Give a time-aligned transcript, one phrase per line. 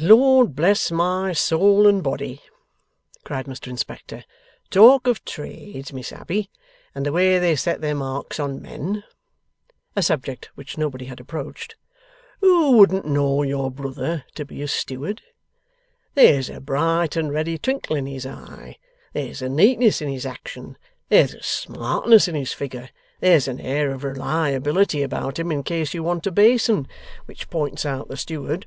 [0.00, 2.42] 'Lord bless my soul and body!'
[3.22, 4.24] cried Mr Inspector.
[4.70, 6.50] 'Talk of trades, Miss Abbey,
[6.96, 9.04] and the way they set their marks on men'
[9.94, 11.76] (a subject which nobody had approached);
[12.40, 15.22] 'who wouldn't know your brother to be a Steward!
[16.14, 18.78] There's a bright and ready twinkle in his eye,
[19.12, 20.76] there's a neatness in his action,
[21.08, 22.88] there's a smartness in his figure,
[23.20, 26.88] there's an air of reliability about him in case you wanted a basin,
[27.26, 28.66] which points out the steward!